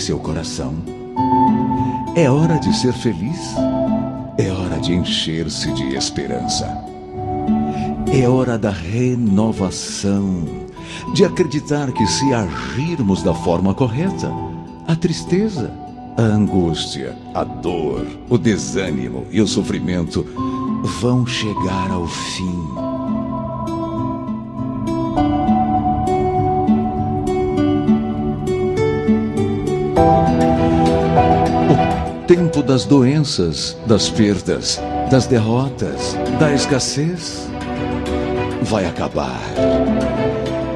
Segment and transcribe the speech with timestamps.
[0.00, 0.74] seu coração.
[2.14, 3.54] É hora de ser feliz.
[4.38, 6.66] É hora de encher-se de esperança.
[8.12, 10.44] É hora da renovação,
[11.14, 14.32] de acreditar que se agirmos da forma correta,
[14.86, 15.72] a tristeza,
[16.16, 20.24] a angústia, a dor, o desânimo e o sofrimento
[21.00, 22.85] vão chegar ao fim.
[32.26, 34.80] Tempo das doenças, das perdas,
[35.10, 37.48] das derrotas, da escassez
[38.62, 39.40] vai acabar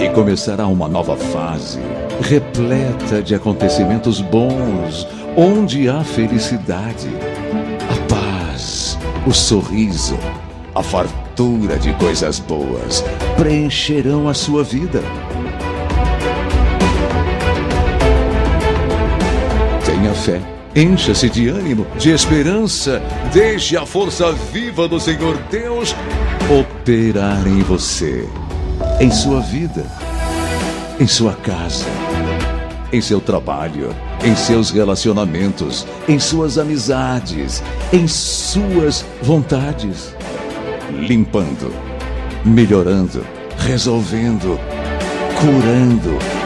[0.00, 1.80] e começará uma nova fase
[2.22, 7.08] repleta de acontecimentos bons, onde há felicidade,
[7.88, 10.18] a paz, o sorriso,
[10.72, 13.04] a fartura de coisas boas
[13.36, 15.02] preencherão a sua vida.
[19.84, 20.59] Tenha fé.
[20.74, 23.02] Encha-se de ânimo, de esperança.
[23.32, 25.96] Deixe a força viva do Senhor Deus
[26.48, 28.28] operar em você,
[29.00, 29.84] em sua vida,
[31.00, 31.86] em sua casa,
[32.92, 37.62] em seu trabalho, em seus relacionamentos, em suas amizades,
[37.92, 40.14] em suas vontades.
[40.92, 41.74] Limpando,
[42.44, 43.26] melhorando,
[43.58, 44.58] resolvendo,
[45.40, 46.39] curando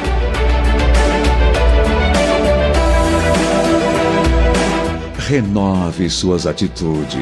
[5.26, 7.16] Renove suas atitudes,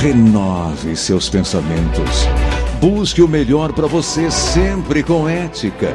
[0.00, 2.26] renove seus pensamentos.
[2.80, 5.94] Busque o melhor para você sempre com ética,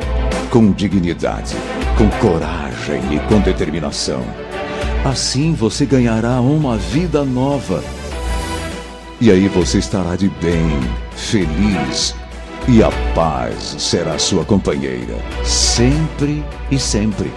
[0.52, 1.56] com dignidade,
[1.98, 4.24] com coragem e com determinação.
[5.04, 7.84] Assim você ganhará uma vida nova.
[9.20, 10.80] E aí você estará de bem,
[11.16, 12.14] feliz,
[12.68, 17.32] e a paz será sua companheira, sempre e sempre.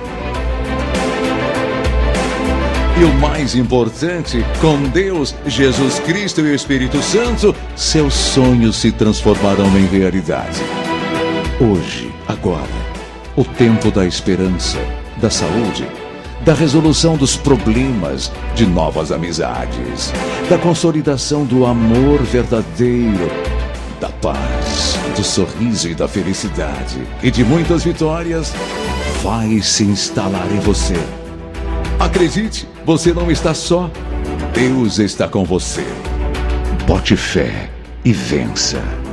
[2.97, 8.93] E o mais importante, com Deus, Jesus Cristo e o Espírito Santo, seus sonhos se
[8.93, 10.61] transformarão em realidade.
[11.61, 12.63] Hoje, agora,
[13.35, 14.79] o tempo da esperança,
[15.17, 15.89] da saúde,
[16.45, 20.13] da resolução dos problemas, de novas amizades,
[20.49, 23.29] da consolidação do amor verdadeiro,
[24.01, 28.53] da paz, do sorriso e da felicidade e de muitas vitórias,
[29.21, 31.24] vai se instalar em você.
[31.99, 33.91] Acredite, você não está só.
[34.53, 35.85] Deus está com você.
[36.87, 37.71] Bote fé
[38.05, 39.04] e vença.